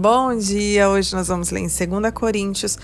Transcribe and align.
Bom 0.00 0.38
dia! 0.38 0.88
Hoje 0.88 1.12
nós 1.12 1.26
vamos 1.26 1.50
ler 1.50 1.58
em 1.58 1.66
2 1.66 2.12
Coríntios, 2.14 2.78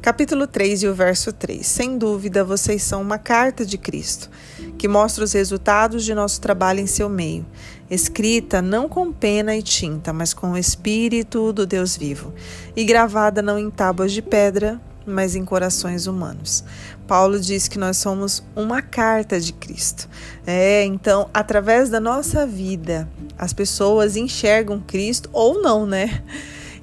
capítulo 0.00 0.46
3 0.46 0.84
e 0.84 0.88
o 0.88 0.94
verso 0.94 1.30
3. 1.30 1.66
Sem 1.66 1.98
dúvida, 1.98 2.42
vocês 2.42 2.82
são 2.82 3.02
uma 3.02 3.18
carta 3.18 3.66
de 3.66 3.76
Cristo, 3.76 4.30
que 4.78 4.88
mostra 4.88 5.24
os 5.24 5.34
resultados 5.34 6.06
de 6.06 6.14
nosso 6.14 6.40
trabalho 6.40 6.80
em 6.80 6.86
seu 6.86 7.06
meio, 7.06 7.44
escrita 7.90 8.62
não 8.62 8.88
com 8.88 9.12
pena 9.12 9.54
e 9.54 9.62
tinta, 9.62 10.10
mas 10.10 10.32
com 10.32 10.52
o 10.52 10.56
Espírito 10.56 11.52
do 11.52 11.66
Deus 11.66 11.98
vivo, 11.98 12.32
e 12.74 12.82
gravada 12.82 13.42
não 13.42 13.58
em 13.58 13.68
tábuas 13.68 14.10
de 14.10 14.22
pedra, 14.22 14.80
mas 15.06 15.34
em 15.36 15.44
corações 15.44 16.06
humanos. 16.06 16.64
Paulo 17.06 17.38
diz 17.38 17.68
que 17.68 17.78
nós 17.78 17.96
somos 17.98 18.42
uma 18.56 18.80
carta 18.80 19.40
de 19.40 19.52
Cristo. 19.52 20.08
É, 20.46 20.84
então, 20.84 21.28
através 21.32 21.90
da 21.90 22.00
nossa 22.00 22.46
vida, 22.46 23.08
as 23.36 23.52
pessoas 23.52 24.16
enxergam 24.16 24.80
Cristo 24.80 25.28
ou 25.32 25.60
não, 25.60 25.86
né? 25.86 26.22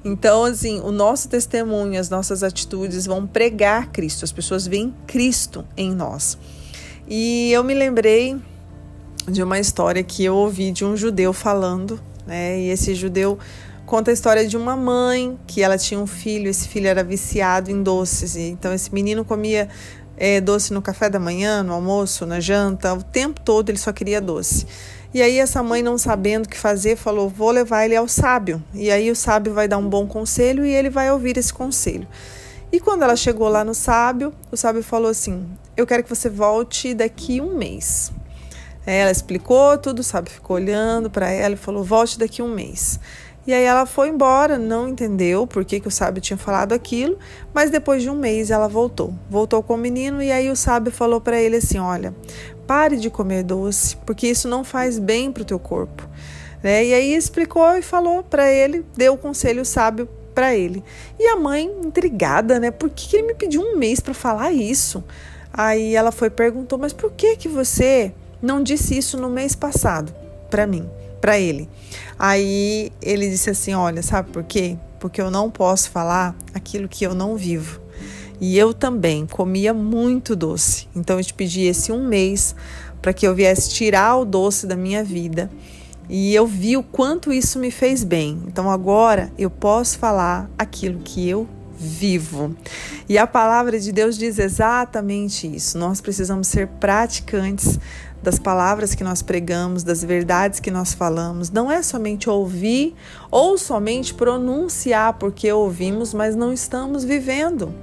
Então, 0.04 0.44
assim, 0.44 0.80
o 0.80 0.90
nosso 0.90 1.28
testemunho, 1.28 1.98
as 1.98 2.10
nossas 2.10 2.42
atitudes 2.42 3.06
vão 3.06 3.26
pregar 3.26 3.90
Cristo. 3.92 4.24
As 4.24 4.32
pessoas 4.32 4.66
veem 4.66 4.92
Cristo 5.06 5.64
em 5.76 5.94
nós. 5.94 6.36
E 7.06 7.52
eu 7.52 7.62
me 7.62 7.74
lembrei 7.74 8.36
de 9.28 9.42
uma 9.42 9.60
história 9.60 10.02
que 10.02 10.24
eu 10.24 10.34
ouvi 10.34 10.72
de 10.72 10.84
um 10.84 10.96
judeu 10.96 11.32
falando, 11.32 12.00
né? 12.26 12.58
E 12.58 12.70
esse 12.70 12.94
judeu 12.94 13.38
conta 13.92 14.10
a 14.10 14.14
história 14.14 14.46
de 14.46 14.56
uma 14.56 14.74
mãe 14.74 15.38
que 15.46 15.60
ela 15.60 15.76
tinha 15.76 16.00
um 16.00 16.06
filho, 16.06 16.48
esse 16.48 16.66
filho 16.66 16.88
era 16.88 17.04
viciado 17.04 17.70
em 17.70 17.82
doces. 17.82 18.36
Então 18.36 18.72
esse 18.72 18.90
menino 18.90 19.22
comia 19.22 19.68
é, 20.16 20.40
doce 20.40 20.72
no 20.72 20.80
café 20.80 21.10
da 21.10 21.20
manhã, 21.20 21.62
no 21.62 21.74
almoço, 21.74 22.24
na 22.24 22.40
janta, 22.40 22.94
o 22.94 23.02
tempo 23.02 23.38
todo 23.42 23.68
ele 23.68 23.76
só 23.76 23.92
queria 23.92 24.18
doce. 24.18 24.66
E 25.12 25.20
aí 25.20 25.38
essa 25.38 25.62
mãe, 25.62 25.82
não 25.82 25.98
sabendo 25.98 26.46
o 26.46 26.48
que 26.48 26.56
fazer, 26.56 26.96
falou: 26.96 27.28
"Vou 27.28 27.50
levar 27.50 27.84
ele 27.84 27.94
ao 27.94 28.08
sábio". 28.08 28.64
E 28.72 28.90
aí 28.90 29.10
o 29.10 29.14
sábio 29.14 29.52
vai 29.52 29.68
dar 29.68 29.76
um 29.76 29.86
bom 29.86 30.06
conselho 30.06 30.64
e 30.64 30.74
ele 30.74 30.88
vai 30.88 31.12
ouvir 31.12 31.36
esse 31.36 31.52
conselho. 31.52 32.08
E 32.72 32.80
quando 32.80 33.02
ela 33.02 33.14
chegou 33.14 33.50
lá 33.50 33.62
no 33.62 33.74
sábio, 33.74 34.32
o 34.50 34.56
sábio 34.56 34.82
falou 34.82 35.10
assim: 35.10 35.46
"Eu 35.76 35.86
quero 35.86 36.02
que 36.02 36.08
você 36.08 36.30
volte 36.30 36.94
daqui 36.94 37.42
um 37.42 37.58
mês". 37.58 38.10
Ela 38.86 39.12
explicou 39.12 39.76
tudo, 39.76 40.00
o 40.00 40.02
sábio 40.02 40.32
ficou 40.32 40.56
olhando 40.56 41.10
para 41.10 41.30
ela 41.30 41.52
e 41.52 41.58
falou: 41.58 41.84
"Volte 41.84 42.18
daqui 42.18 42.40
um 42.40 42.48
mês". 42.48 42.98
E 43.44 43.52
aí 43.52 43.64
ela 43.64 43.86
foi 43.86 44.08
embora, 44.08 44.56
não 44.56 44.88
entendeu 44.88 45.46
por 45.46 45.64
que, 45.64 45.80
que 45.80 45.88
o 45.88 45.90
sábio 45.90 46.22
tinha 46.22 46.36
falado 46.36 46.72
aquilo, 46.72 47.18
mas 47.52 47.70
depois 47.70 48.02
de 48.02 48.08
um 48.08 48.14
mês 48.14 48.50
ela 48.50 48.68
voltou. 48.68 49.12
Voltou 49.28 49.62
com 49.62 49.74
o 49.74 49.78
menino 49.78 50.22
e 50.22 50.30
aí 50.30 50.48
o 50.48 50.54
sábio 50.54 50.92
falou 50.92 51.20
para 51.20 51.40
ele 51.40 51.56
assim: 51.56 51.78
Olha, 51.78 52.14
pare 52.66 52.96
de 52.96 53.10
comer 53.10 53.42
doce, 53.42 53.96
porque 54.06 54.28
isso 54.28 54.46
não 54.46 54.62
faz 54.62 54.98
bem 54.98 55.32
para 55.32 55.42
o 55.42 55.46
teu 55.46 55.58
corpo. 55.58 56.08
Né? 56.62 56.84
E 56.86 56.94
aí 56.94 57.14
explicou 57.14 57.76
e 57.76 57.82
falou 57.82 58.22
para 58.22 58.48
ele, 58.48 58.84
deu 58.96 59.14
o 59.14 59.18
conselho 59.18 59.64
sábio 59.64 60.08
para 60.32 60.54
ele. 60.54 60.82
E 61.18 61.26
a 61.26 61.36
mãe, 61.36 61.64
intrigada, 61.84 62.60
né? 62.60 62.70
Por 62.70 62.90
que, 62.90 63.08
que 63.08 63.16
ele 63.16 63.26
me 63.26 63.34
pediu 63.34 63.60
um 63.60 63.76
mês 63.76 63.98
para 63.98 64.14
falar 64.14 64.52
isso? 64.52 65.02
Aí 65.52 65.96
ela 65.96 66.12
foi 66.12 66.30
perguntou: 66.30 66.78
Mas 66.78 66.92
por 66.92 67.10
que 67.12 67.36
que 67.36 67.48
você 67.48 68.12
não 68.40 68.62
disse 68.62 68.96
isso 68.96 69.16
no 69.16 69.28
mês 69.28 69.56
passado 69.56 70.14
para 70.48 70.66
mim? 70.66 70.88
Para 71.22 71.38
ele. 71.38 71.70
Aí 72.18 72.92
ele 73.00 73.30
disse 73.30 73.48
assim: 73.48 73.72
Olha, 73.72 74.02
sabe 74.02 74.30
por 74.30 74.42
quê? 74.42 74.76
Porque 74.98 75.22
eu 75.22 75.30
não 75.30 75.50
posso 75.50 75.88
falar 75.88 76.36
aquilo 76.52 76.88
que 76.88 77.06
eu 77.06 77.14
não 77.14 77.36
vivo. 77.36 77.80
E 78.40 78.58
eu 78.58 78.74
também 78.74 79.24
comia 79.24 79.72
muito 79.72 80.34
doce. 80.34 80.88
Então 80.94 81.18
eu 81.18 81.24
te 81.24 81.32
pedi 81.32 81.62
esse 81.62 81.92
um 81.92 82.06
mês 82.06 82.56
para 83.00 83.12
que 83.12 83.26
eu 83.26 83.34
viesse 83.34 83.70
tirar 83.70 84.16
o 84.16 84.24
doce 84.24 84.66
da 84.66 84.76
minha 84.76 85.04
vida. 85.04 85.48
E 86.08 86.34
eu 86.34 86.46
vi 86.46 86.76
o 86.76 86.82
quanto 86.82 87.32
isso 87.32 87.58
me 87.60 87.70
fez 87.70 88.02
bem. 88.02 88.42
Então 88.48 88.68
agora 88.68 89.32
eu 89.38 89.48
posso 89.48 89.96
falar 89.96 90.50
aquilo 90.58 90.98
que 90.98 91.28
eu 91.28 91.48
vivo. 91.78 92.54
E 93.08 93.16
a 93.16 93.26
palavra 93.26 93.78
de 93.78 93.92
Deus 93.92 94.18
diz 94.18 94.38
exatamente 94.38 95.46
isso. 95.46 95.78
Nós 95.78 96.00
precisamos 96.00 96.48
ser 96.48 96.66
praticantes 96.66 97.78
das 98.22 98.38
palavras 98.38 98.94
que 98.94 99.02
nós 99.02 99.20
pregamos, 99.20 99.82
das 99.82 100.04
verdades 100.04 100.60
que 100.60 100.70
nós 100.70 100.94
falamos. 100.94 101.50
Não 101.50 101.70
é 101.70 101.82
somente 101.82 102.30
ouvir 102.30 102.94
ou 103.30 103.58
somente 103.58 104.14
pronunciar 104.14 105.14
porque 105.14 105.50
ouvimos, 105.50 106.14
mas 106.14 106.36
não 106.36 106.52
estamos 106.52 107.04
vivendo. 107.04 107.74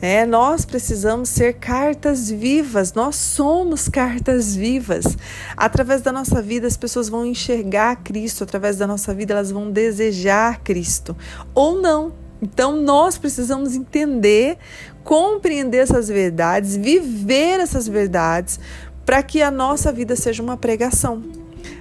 É, 0.00 0.26
nós 0.26 0.66
precisamos 0.66 1.30
ser 1.30 1.54
cartas 1.54 2.28
vivas, 2.28 2.92
nós 2.92 3.16
somos 3.16 3.88
cartas 3.88 4.54
vivas. 4.54 5.16
Através 5.56 6.02
da 6.02 6.12
nossa 6.12 6.42
vida, 6.42 6.66
as 6.66 6.76
pessoas 6.76 7.08
vão 7.08 7.24
enxergar 7.24 7.96
Cristo, 7.96 8.44
através 8.44 8.76
da 8.76 8.86
nossa 8.86 9.14
vida, 9.14 9.32
elas 9.32 9.50
vão 9.50 9.70
desejar 9.70 10.60
Cristo 10.60 11.16
ou 11.54 11.80
não. 11.80 12.12
Então, 12.42 12.76
nós 12.76 13.16
precisamos 13.16 13.74
entender, 13.74 14.58
compreender 15.02 15.78
essas 15.78 16.08
verdades, 16.08 16.76
viver 16.76 17.60
essas 17.60 17.88
verdades, 17.88 18.60
para 19.06 19.22
que 19.22 19.40
a 19.40 19.50
nossa 19.52 19.92
vida 19.92 20.16
seja 20.16 20.42
uma 20.42 20.56
pregação. 20.56 21.22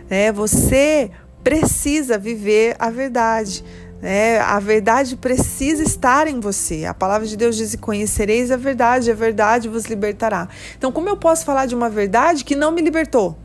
É, 0.08 0.32
você 0.32 1.10
precisa 1.44 2.18
viver 2.18 2.76
a 2.78 2.92
verdade. 2.92 3.64
É, 4.02 4.40
a 4.40 4.60
verdade 4.60 5.16
precisa 5.16 5.82
estar 5.82 6.28
em 6.28 6.40
você. 6.40 6.86
A 6.86 6.94
palavra 6.94 7.28
de 7.28 7.36
Deus 7.36 7.58
diz: 7.58 7.76
Conhecereis 7.76 8.52
a 8.52 8.58
verdade, 8.58 9.10
a 9.10 9.16
verdade 9.16 9.68
vos 9.68 9.86
libertará. 9.86 10.48
Então, 10.78 10.92
como 10.92 11.10
eu 11.10 11.18
posso 11.18 11.44
falar 11.44 11.66
de 11.66 11.74
uma 11.74 11.90
verdade 11.90 12.44
que 12.44 12.56
não 12.56 12.72
me 12.72 12.82
libertou, 12.82 13.36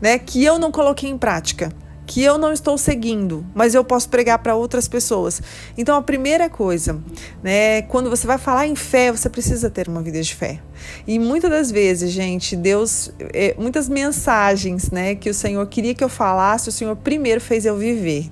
né? 0.00 0.16
que 0.18 0.44
eu 0.44 0.56
não 0.56 0.70
coloquei 0.70 1.10
em 1.10 1.18
prática? 1.18 1.72
Que 2.08 2.22
eu 2.22 2.38
não 2.38 2.50
estou 2.50 2.78
seguindo, 2.78 3.44
mas 3.54 3.74
eu 3.74 3.84
posso 3.84 4.08
pregar 4.08 4.38
para 4.38 4.56
outras 4.56 4.88
pessoas. 4.88 5.42
Então 5.76 5.94
a 5.94 6.00
primeira 6.00 6.48
coisa, 6.48 6.98
né, 7.42 7.82
quando 7.82 8.08
você 8.08 8.26
vai 8.26 8.38
falar 8.38 8.66
em 8.66 8.74
fé, 8.74 9.12
você 9.12 9.28
precisa 9.28 9.68
ter 9.68 9.86
uma 9.88 10.00
vida 10.00 10.22
de 10.22 10.34
fé. 10.34 10.58
E 11.06 11.18
muitas 11.18 11.50
das 11.50 11.70
vezes, 11.70 12.10
gente, 12.10 12.56
Deus, 12.56 13.12
é, 13.34 13.54
muitas 13.58 13.90
mensagens, 13.90 14.90
né, 14.90 15.14
que 15.14 15.28
o 15.28 15.34
Senhor 15.34 15.64
queria 15.66 15.94
que 15.94 16.02
eu 16.02 16.08
falasse, 16.08 16.70
o 16.70 16.72
Senhor 16.72 16.96
primeiro 16.96 17.42
fez 17.42 17.66
eu 17.66 17.76
viver. 17.76 18.30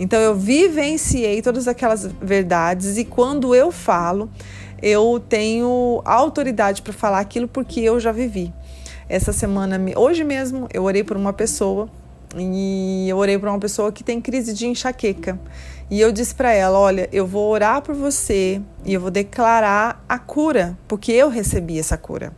Então 0.00 0.18
eu 0.18 0.34
vivenciei 0.34 1.40
todas 1.40 1.68
aquelas 1.68 2.10
verdades 2.20 2.98
e 2.98 3.04
quando 3.04 3.54
eu 3.54 3.70
falo, 3.70 4.28
eu 4.82 5.22
tenho 5.28 6.02
autoridade 6.04 6.82
para 6.82 6.92
falar 6.92 7.20
aquilo 7.20 7.46
porque 7.46 7.78
eu 7.78 8.00
já 8.00 8.10
vivi. 8.10 8.52
Essa 9.08 9.32
semana, 9.32 9.80
hoje 9.94 10.24
mesmo, 10.24 10.66
eu 10.74 10.82
orei 10.82 11.04
por 11.04 11.16
uma 11.16 11.32
pessoa 11.32 11.88
e 12.36 13.06
eu 13.08 13.16
orei 13.16 13.38
para 13.38 13.50
uma 13.50 13.58
pessoa 13.58 13.92
que 13.92 14.02
tem 14.02 14.20
crise 14.20 14.54
de 14.54 14.66
enxaqueca. 14.66 15.38
E 15.90 16.00
eu 16.00 16.10
disse 16.10 16.34
para 16.34 16.52
ela: 16.52 16.78
Olha, 16.78 17.08
eu 17.12 17.26
vou 17.26 17.50
orar 17.50 17.82
por 17.82 17.94
você 17.94 18.60
e 18.84 18.94
eu 18.94 19.00
vou 19.00 19.10
declarar 19.10 20.04
a 20.08 20.18
cura, 20.18 20.76
porque 20.88 21.12
eu 21.12 21.28
recebi 21.28 21.78
essa 21.78 21.96
cura. 21.96 22.32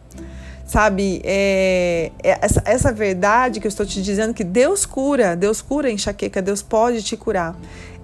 Sabe, 0.67 1.21
é, 1.25 2.11
é, 2.23 2.39
essa, 2.41 2.63
essa 2.65 2.93
verdade 2.93 3.61
que 3.61 3.67
eu 3.67 3.69
estou 3.69 3.85
te 3.85 4.03
dizendo 4.03 4.33
que 4.33 4.43
Deus 4.43 4.87
cura, 4.87 5.37
Deus 5.37 5.61
cura 5.61 5.89
a 5.89 5.91
enxaqueca, 5.91 6.41
Deus 6.41 6.63
pode 6.63 7.03
te 7.03 7.17
curar. 7.17 7.57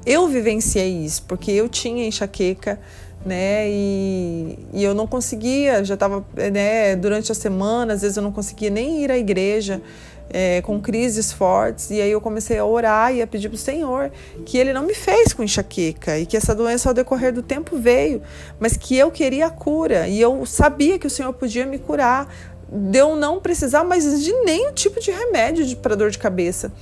Eu 0.05 0.28
vivenciei 0.28 1.05
isso, 1.05 1.25
porque 1.27 1.51
eu 1.51 1.69
tinha 1.69 2.07
enxaqueca, 2.07 2.78
né? 3.25 3.69
E, 3.69 4.59
e 4.75 4.84
eu 4.84 4.95
não 4.95 5.07
conseguia, 5.07 5.83
já 5.84 5.95
estava, 5.95 6.25
né, 6.53 6.95
durante 6.97 7.33
a 7.33 7.34
semana, 7.34 7.95
às 7.95 8.03
vezes 8.03 8.17
eu 8.17 8.22
não 8.22 8.33
conseguia 8.33 8.71
nem 8.71 9.03
ir 9.03 9.11
à 9.11 9.19
igreja 9.19 9.83
é, 10.33 10.63
com 10.63 10.81
crises 10.81 11.33
fortes, 11.33 11.91
e 11.91 12.01
aí 12.01 12.11
eu 12.11 12.21
comecei 12.21 12.59
a 12.59 12.65
orar 12.65 13.15
e 13.15 13.21
a 13.21 13.27
pedir 13.27 13.49
para 13.49 13.57
o 13.57 13.59
Senhor 13.59 14.11
que 14.47 14.57
Ele 14.57 14.73
não 14.73 14.85
me 14.85 14.95
fez 14.95 15.33
com 15.33 15.43
enxaqueca 15.43 16.19
e 16.19 16.27
que 16.27 16.37
essa 16.37 16.55
doença 16.55 16.89
ao 16.89 16.95
decorrer 16.95 17.33
do 17.33 17.43
tempo 17.43 17.77
veio, 17.77 18.23
mas 18.59 18.77
que 18.77 18.97
eu 18.97 19.11
queria 19.11 19.47
a 19.47 19.51
cura 19.51 20.09
e 20.09 20.21
eu 20.21 20.45
sabia 20.47 20.99
que 20.99 21.07
o 21.07 21.11
Senhor 21.11 21.33
podia 21.33 21.67
me 21.67 21.79
curar, 21.79 22.33
de 22.73 22.99
eu 22.99 23.17
não 23.17 23.41
precisar 23.41 23.85
mais 23.85 24.23
de 24.23 24.33
nenhum 24.45 24.73
tipo 24.73 25.01
de 25.01 25.11
remédio 25.11 25.77
para 25.77 25.97
dor 25.97 26.10
de 26.10 26.19
cabeça. 26.19 26.72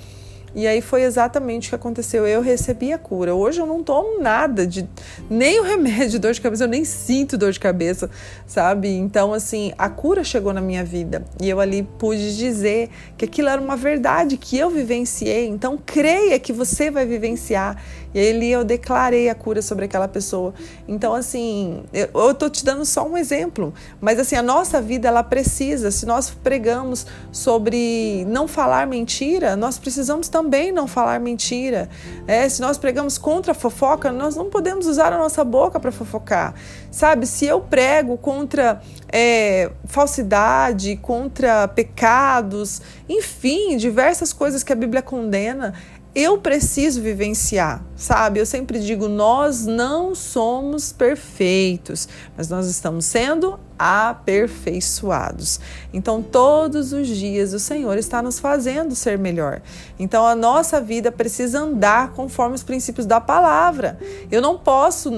E 0.58 0.66
aí 0.66 0.80
foi 0.80 1.02
exatamente 1.02 1.68
o 1.68 1.70
que 1.70 1.76
aconteceu. 1.76 2.26
Eu 2.26 2.42
recebi 2.42 2.92
a 2.92 2.98
cura. 2.98 3.32
Hoje 3.32 3.60
eu 3.60 3.66
não 3.66 3.80
tomo 3.80 4.20
nada 4.20 4.66
de 4.66 4.88
nem 5.30 5.60
o 5.60 5.62
remédio 5.62 6.08
de 6.08 6.18
dor 6.18 6.32
de 6.32 6.40
cabeça, 6.40 6.64
eu 6.64 6.68
nem 6.68 6.84
sinto 6.84 7.38
dor 7.38 7.52
de 7.52 7.60
cabeça, 7.60 8.10
sabe? 8.44 8.88
Então 8.88 9.32
assim, 9.32 9.72
a 9.78 9.88
cura 9.88 10.24
chegou 10.24 10.52
na 10.52 10.60
minha 10.60 10.84
vida 10.84 11.24
e 11.40 11.48
eu 11.48 11.60
ali 11.60 11.84
pude 11.96 12.36
dizer 12.36 12.90
que 13.16 13.24
aquilo 13.24 13.48
era 13.48 13.60
uma 13.60 13.76
verdade 13.76 14.36
que 14.36 14.58
eu 14.58 14.68
vivenciei. 14.68 15.46
Então 15.46 15.78
creia 15.78 16.40
que 16.40 16.52
você 16.52 16.90
vai 16.90 17.06
vivenciar. 17.06 17.80
E 18.12 18.18
ali 18.18 18.50
eu 18.50 18.64
declarei 18.64 19.28
a 19.28 19.36
cura 19.36 19.62
sobre 19.62 19.84
aquela 19.84 20.08
pessoa. 20.08 20.52
Então 20.88 21.14
assim, 21.14 21.84
eu, 21.92 22.08
eu 22.12 22.34
tô 22.34 22.50
te 22.50 22.64
dando 22.64 22.84
só 22.84 23.06
um 23.06 23.16
exemplo, 23.16 23.72
mas 24.00 24.18
assim, 24.18 24.34
a 24.34 24.42
nossa 24.42 24.80
vida 24.80 25.06
ela 25.06 25.22
precisa, 25.22 25.92
se 25.92 26.04
nós 26.04 26.30
pregamos 26.30 27.06
sobre 27.30 28.24
não 28.26 28.48
falar 28.48 28.88
mentira, 28.88 29.54
nós 29.54 29.78
precisamos 29.78 30.28
também 30.48 30.72
não 30.72 30.88
falar 30.88 31.20
mentira. 31.20 31.90
É, 32.26 32.48
se 32.48 32.62
nós 32.62 32.78
pregamos 32.78 33.18
contra 33.18 33.52
a 33.52 33.54
fofoca, 33.54 34.10
nós 34.10 34.34
não 34.34 34.46
podemos 34.48 34.86
usar 34.86 35.12
a 35.12 35.18
nossa 35.18 35.44
boca 35.44 35.78
para 35.78 35.92
fofocar. 35.92 36.54
Sabe, 36.90 37.26
se 37.26 37.44
eu 37.44 37.60
prego 37.60 38.16
contra 38.16 38.80
é, 39.12 39.70
falsidade, 39.84 40.96
contra 40.96 41.68
pecados, 41.68 42.80
enfim, 43.06 43.76
diversas 43.76 44.32
coisas 44.32 44.62
que 44.62 44.72
a 44.72 44.76
Bíblia 44.76 45.02
condena, 45.02 45.74
eu 46.14 46.38
preciso 46.38 47.02
vivenciar 47.02 47.84
sabe? 47.94 48.40
Eu 48.40 48.46
sempre 48.46 48.78
digo, 48.78 49.08
nós 49.08 49.66
não 49.66 50.14
somos 50.14 50.92
perfeitos, 50.92 52.08
mas 52.36 52.48
nós 52.48 52.66
estamos 52.68 53.04
sendo 53.04 53.58
aperfeiçoados. 53.78 55.60
Então, 55.92 56.22
todos 56.22 56.92
os 56.92 57.06
dias 57.06 57.52
o 57.52 57.58
Senhor 57.58 57.96
está 57.96 58.20
nos 58.20 58.38
fazendo 58.38 58.94
ser 58.94 59.16
melhor. 59.16 59.62
Então, 59.98 60.26
a 60.26 60.34
nossa 60.34 60.80
vida 60.80 61.12
precisa 61.12 61.60
andar 61.60 62.12
conforme 62.12 62.54
os 62.54 62.62
princípios 62.62 63.06
da 63.06 63.20
palavra. 63.20 63.98
Eu 64.30 64.42
não 64.42 64.58
posso 64.58 65.10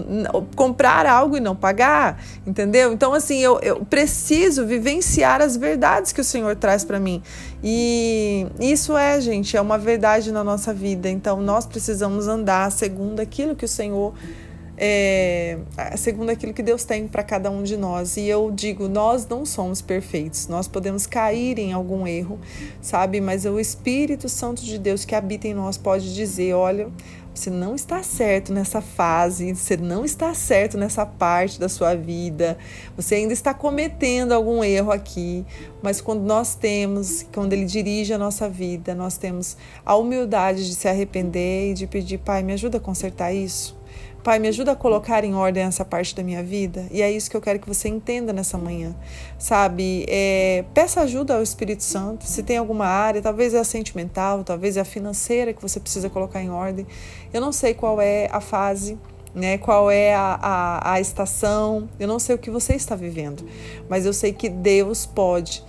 comprar 0.54 1.06
algo 1.06 1.36
e 1.36 1.40
não 1.40 1.56
pagar, 1.56 2.22
entendeu? 2.46 2.92
Então, 2.92 3.14
assim, 3.14 3.38
eu, 3.38 3.58
eu 3.60 3.84
preciso 3.84 4.66
vivenciar 4.66 5.40
as 5.40 5.56
verdades 5.56 6.12
que 6.12 6.20
o 6.20 6.24
Senhor 6.24 6.54
traz 6.56 6.84
para 6.84 7.00
mim. 7.00 7.22
E 7.62 8.46
isso 8.58 8.96
é, 8.96 9.20
gente, 9.20 9.56
é 9.56 9.60
uma 9.60 9.78
verdade 9.78 10.30
na 10.30 10.44
nossa 10.44 10.72
vida. 10.72 11.08
Então, 11.08 11.40
nós 11.40 11.66
precisamos 11.66 12.28
andar 12.28 12.70
segundo 12.70 13.20
aquilo 13.20 13.56
que 13.56 13.64
o 13.64 13.68
Senhor 13.68 14.14
é, 14.82 15.58
segundo 15.98 16.30
aquilo 16.30 16.54
que 16.54 16.62
Deus 16.62 16.84
tem 16.84 17.06
para 17.06 17.22
cada 17.22 17.50
um 17.50 17.62
de 17.62 17.76
nós. 17.76 18.16
E 18.16 18.26
eu 18.26 18.50
digo, 18.50 18.88
nós 18.88 19.28
não 19.28 19.44
somos 19.44 19.82
perfeitos, 19.82 20.48
nós 20.48 20.66
podemos 20.66 21.06
cair 21.06 21.58
em 21.58 21.74
algum 21.74 22.06
erro, 22.06 22.38
sabe? 22.80 23.20
Mas 23.20 23.44
o 23.44 23.60
Espírito 23.60 24.26
Santo 24.26 24.64
de 24.64 24.78
Deus 24.78 25.04
que 25.04 25.14
habita 25.14 25.46
em 25.46 25.52
nós 25.52 25.76
pode 25.76 26.14
dizer: 26.14 26.54
olha, 26.54 26.88
você 27.34 27.50
não 27.50 27.74
está 27.74 28.02
certo 28.02 28.54
nessa 28.54 28.80
fase, 28.80 29.54
você 29.54 29.76
não 29.76 30.02
está 30.02 30.32
certo 30.32 30.78
nessa 30.78 31.04
parte 31.04 31.60
da 31.60 31.68
sua 31.68 31.94
vida, 31.94 32.56
você 32.96 33.16
ainda 33.16 33.34
está 33.34 33.52
cometendo 33.52 34.32
algum 34.32 34.64
erro 34.64 34.90
aqui, 34.90 35.44
mas 35.82 36.00
quando 36.00 36.22
nós 36.22 36.54
temos, 36.54 37.26
quando 37.34 37.52
Ele 37.52 37.66
dirige 37.66 38.14
a 38.14 38.18
nossa 38.18 38.48
vida, 38.48 38.94
nós 38.94 39.18
temos 39.18 39.58
a 39.84 39.94
humildade 39.94 40.66
de 40.66 40.74
se 40.74 40.88
arrepender 40.88 41.72
e 41.72 41.74
de 41.74 41.86
pedir, 41.86 42.18
Pai, 42.18 42.42
me 42.42 42.54
ajuda 42.54 42.78
a 42.78 42.80
consertar 42.80 43.32
isso. 43.32 43.79
Pai, 44.22 44.38
me 44.38 44.48
ajuda 44.48 44.72
a 44.72 44.76
colocar 44.76 45.25
em 45.25 45.34
ordem 45.34 45.62
essa 45.62 45.82
parte 45.82 46.14
da 46.14 46.22
minha 46.22 46.42
vida. 46.42 46.87
E 46.90 47.00
é 47.00 47.10
isso 47.10 47.31
que 47.31 47.37
eu 47.37 47.40
quero 47.40 47.58
que 47.58 47.66
você 47.66 47.88
entenda 47.88 48.34
nessa 48.34 48.58
manhã. 48.58 48.94
Sabe? 49.38 50.04
É, 50.08 50.64
peça 50.75 51.00
ajuda 51.00 51.37
ao 51.37 51.42
Espírito 51.42 51.82
Santo. 51.82 52.25
Se 52.26 52.42
tem 52.42 52.58
alguma 52.58 52.87
área, 52.87 53.22
talvez 53.22 53.54
é 53.54 53.58
a 53.58 53.64
sentimental, 53.64 54.44
talvez 54.44 54.76
é 54.76 54.81
a 54.81 54.84
financeira 54.84 55.54
que 55.54 55.62
você 55.62 55.81
precisa 55.81 56.10
colocar 56.10 56.42
em 56.42 56.50
ordem. 56.50 56.87
Eu 57.32 57.40
não 57.40 57.50
sei 57.50 57.72
qual 57.72 57.98
é 58.00 58.28
a 58.31 58.40
fase. 58.40 58.98
Né, 59.32 59.58
qual 59.58 59.88
é 59.88 60.12
a, 60.12 60.40
a, 60.42 60.94
a 60.94 61.00
estação, 61.00 61.88
eu 62.00 62.08
não 62.08 62.19
sei 62.19 62.34
o 62.34 62.38
que 62.38 62.50
você 62.50 62.75
está 62.75 62.96
vivendo, 62.96 63.46
mas 63.88 64.04
eu 64.04 64.12
sei 64.12 64.32
que 64.32 64.48
Deus 64.48 65.06
pode, 65.06 65.62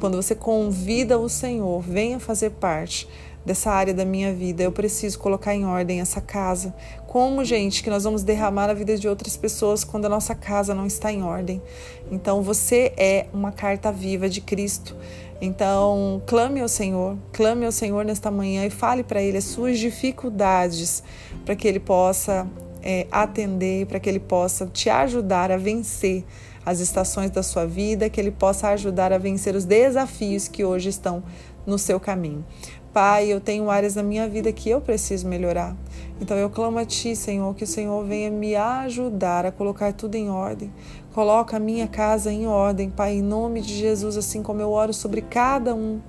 quando 0.00 0.16
você 0.16 0.34
convida 0.34 1.18
o 1.18 1.28
Senhor, 1.28 1.82
venha 1.82 2.18
fazer 2.18 2.52
parte 2.52 3.06
dessa 3.44 3.70
área 3.70 3.92
da 3.92 4.04
minha 4.04 4.32
vida. 4.32 4.62
Eu 4.62 4.72
preciso 4.72 5.18
colocar 5.18 5.54
em 5.54 5.64
ordem 5.64 6.00
essa 6.00 6.20
casa. 6.20 6.74
Como, 7.06 7.44
gente, 7.44 7.82
que 7.82 7.90
nós 7.90 8.04
vamos 8.04 8.22
derramar 8.22 8.70
a 8.70 8.74
vida 8.74 8.96
de 8.96 9.08
outras 9.08 9.36
pessoas 9.36 9.84
quando 9.84 10.06
a 10.06 10.08
nossa 10.08 10.34
casa 10.34 10.74
não 10.74 10.86
está 10.86 11.12
em 11.12 11.22
ordem? 11.22 11.60
Então, 12.10 12.42
você 12.42 12.92
é 12.96 13.26
uma 13.32 13.52
carta 13.52 13.92
viva 13.92 14.28
de 14.28 14.40
Cristo. 14.40 14.96
Então, 15.40 16.22
clame 16.24 16.60
ao 16.60 16.68
Senhor, 16.68 17.18
clame 17.32 17.66
ao 17.66 17.72
Senhor 17.72 18.04
nesta 18.04 18.30
manhã 18.30 18.64
e 18.64 18.70
fale 18.70 19.02
para 19.02 19.20
Ele 19.20 19.38
as 19.38 19.44
suas 19.44 19.78
dificuldades, 19.78 21.02
para 21.44 21.56
que 21.56 21.66
Ele 21.66 21.80
possa 21.80 22.46
é, 22.80 23.08
atender, 23.10 23.86
para 23.86 23.98
que 23.98 24.08
Ele 24.08 24.20
possa 24.20 24.66
te 24.66 24.88
ajudar 24.88 25.50
a 25.50 25.56
vencer 25.56 26.24
as 26.64 26.78
estações 26.78 27.30
da 27.30 27.42
sua 27.42 27.66
vida, 27.66 28.08
que 28.08 28.20
Ele 28.20 28.30
possa 28.30 28.68
ajudar 28.68 29.12
a 29.12 29.18
vencer 29.18 29.56
os 29.56 29.64
desafios 29.64 30.46
que 30.46 30.64
hoje 30.64 30.90
estão 30.90 31.24
no 31.66 31.76
seu 31.78 31.98
caminho. 31.98 32.44
Pai, 32.92 33.32
eu 33.32 33.40
tenho 33.40 33.70
áreas 33.70 33.94
da 33.94 34.02
minha 34.02 34.28
vida 34.28 34.52
que 34.52 34.68
eu 34.68 34.78
preciso 34.78 35.26
melhorar. 35.26 35.74
Então 36.20 36.36
eu 36.36 36.50
clamo 36.50 36.78
a 36.78 36.84
Ti, 36.84 37.16
Senhor, 37.16 37.54
que 37.54 37.64
o 37.64 37.66
Senhor 37.66 38.04
venha 38.04 38.30
me 38.30 38.54
ajudar 38.54 39.46
a 39.46 39.50
colocar 39.50 39.94
tudo 39.94 40.14
em 40.14 40.28
ordem. 40.28 40.70
Coloca 41.14 41.56
a 41.56 41.60
minha 41.60 41.88
casa 41.88 42.30
em 42.30 42.46
ordem, 42.46 42.90
Pai, 42.90 43.14
em 43.14 43.22
nome 43.22 43.62
de 43.62 43.74
Jesus, 43.74 44.18
assim 44.18 44.42
como 44.42 44.60
eu 44.60 44.70
oro 44.70 44.92
sobre 44.92 45.22
cada 45.22 45.74
um. 45.74 46.00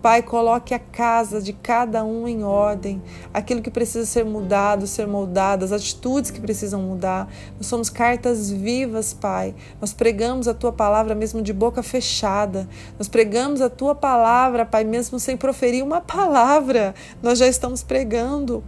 Pai, 0.00 0.22
coloque 0.22 0.72
a 0.72 0.78
casa 0.78 1.42
de 1.42 1.52
cada 1.52 2.04
um 2.04 2.28
em 2.28 2.44
ordem, 2.44 3.02
aquilo 3.34 3.60
que 3.60 3.70
precisa 3.70 4.06
ser 4.06 4.24
mudado, 4.24 4.86
ser 4.86 5.06
moldado, 5.06 5.64
as 5.64 5.72
atitudes 5.72 6.30
que 6.30 6.40
precisam 6.40 6.80
mudar. 6.80 7.28
Nós 7.56 7.66
somos 7.66 7.90
cartas 7.90 8.50
vivas, 8.50 9.12
Pai. 9.12 9.54
Nós 9.80 9.92
pregamos 9.92 10.46
a 10.46 10.54
tua 10.54 10.72
palavra 10.72 11.14
mesmo 11.14 11.42
de 11.42 11.52
boca 11.52 11.82
fechada. 11.82 12.68
Nós 12.96 13.08
pregamos 13.08 13.60
a 13.60 13.68
tua 13.68 13.94
palavra, 13.94 14.64
Pai, 14.64 14.84
mesmo 14.84 15.18
sem 15.18 15.36
proferir 15.36 15.82
uma 15.82 16.00
palavra. 16.00 16.94
Nós 17.20 17.38
já 17.38 17.48
estamos 17.48 17.82
pregando 17.82 18.62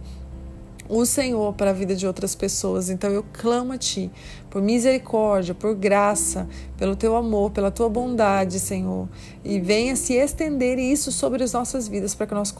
o 0.91 1.05
Senhor 1.05 1.53
para 1.53 1.69
a 1.69 1.73
vida 1.73 1.95
de 1.95 2.05
outras 2.05 2.35
pessoas. 2.35 2.89
Então 2.89 3.09
eu 3.09 3.23
clamo 3.31 3.71
a 3.71 3.77
Ti 3.77 4.11
por 4.49 4.61
misericórdia, 4.61 5.55
por 5.55 5.73
graça, 5.73 6.47
pelo 6.77 6.97
Teu 6.97 7.15
amor, 7.15 7.51
pela 7.51 7.71
Tua 7.71 7.87
bondade, 7.87 8.59
Senhor. 8.59 9.07
E 9.43 9.57
venha 9.57 9.95
se 9.95 10.13
estender 10.15 10.77
isso 10.77 11.09
sobre 11.09 11.43
as 11.43 11.53
nossas 11.53 11.87
vidas 11.87 12.13
para 12.13 12.27
que 12.27 12.33
nós 12.33 12.53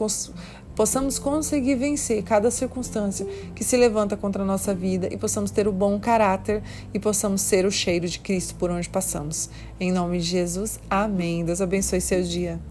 possamos 0.74 1.20
conseguir 1.20 1.76
vencer 1.76 2.24
cada 2.24 2.50
circunstância 2.50 3.28
que 3.54 3.66
se 3.66 3.76
levanta 3.76 4.16
contra 4.16 4.44
a 4.44 4.46
nossa 4.46 4.74
vida 4.74 5.10
e 5.12 5.18
possamos 5.18 5.52
ter 5.52 5.68
o 5.68 5.74
bom 5.74 6.00
caráter 6.00 6.64
e 6.94 7.00
possamos 7.00 7.42
ser 7.42 7.66
o 7.66 7.72
cheiro 7.72 8.08
de 8.08 8.20
Cristo 8.20 8.56
por 8.56 8.72
onde 8.72 8.88
passamos. 8.88 9.50
Em 9.78 9.92
nome 9.92 10.20
de 10.20 10.26
Jesus, 10.26 10.80
amém. 10.90 11.44
Deus 11.44 11.60
abençoe 11.60 12.00
seu 12.00 12.24
dia. 12.24 12.62